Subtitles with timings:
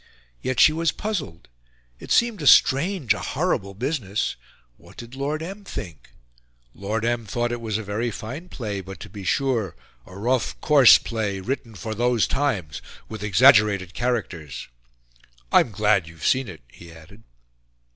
[0.41, 1.47] Yet she was puzzled;
[1.99, 4.35] it seemed a strange, a horrible business.
[4.77, 5.63] What did Lord M.
[5.63, 6.09] think?
[6.73, 7.27] Lord M.
[7.27, 9.75] thought it was a very fine play, but to be sure,
[10.07, 14.69] "a rough, coarse play, written for those times, with exaggerated characters."
[15.51, 17.21] "I'm glad you've seen it," he added.